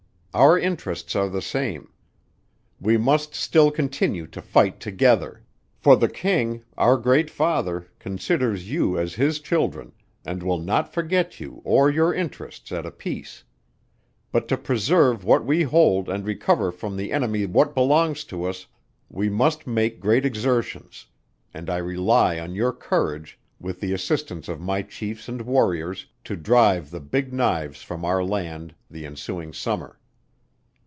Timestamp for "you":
8.71-8.97, 11.41-11.61